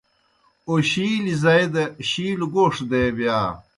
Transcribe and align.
اَوشِیلیْ 0.67 1.35
زائی 1.41 1.67
دہ 1.73 1.83
شِیلوْ 2.09 2.47
گوݜ 2.53 2.75
دے 2.89 3.01
بِیا۔ 3.15 3.37